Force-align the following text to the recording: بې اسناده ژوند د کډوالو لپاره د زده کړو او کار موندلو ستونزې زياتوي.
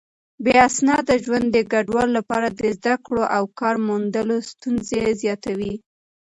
بې 0.43 0.53
اسناده 0.69 1.15
ژوند 1.25 1.47
د 1.51 1.57
کډوالو 1.71 2.15
لپاره 2.19 2.47
د 2.59 2.61
زده 2.77 2.93
کړو 3.05 3.23
او 3.35 3.43
کار 3.59 3.75
موندلو 3.87 4.37
ستونزې 4.51 5.01
زياتوي. 5.21 5.73